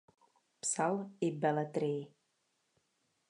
Psal 0.61 0.97
i 1.27 1.29
beletrii. 1.43 2.01